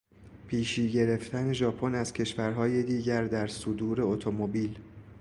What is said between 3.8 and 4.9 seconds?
اتومبیل